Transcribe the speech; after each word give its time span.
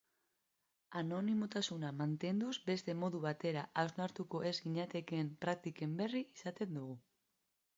Anonimotasuna 1.01 1.91
mantenduz 1.99 2.55
beste 2.69 2.95
modu 3.01 3.21
batera 3.27 3.67
ausartuko 3.83 4.41
ez 4.53 4.55
ginatekeen 4.69 5.31
praktiken 5.47 5.95
berri 6.01 6.25
izaten 6.33 6.75
dugu. 6.81 6.99